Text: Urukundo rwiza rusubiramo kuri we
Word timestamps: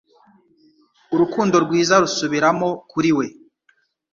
Urukundo 1.13 1.55
rwiza 1.65 1.93
rusubiramo 2.03 2.69
kuri 2.91 3.11
we 3.17 3.25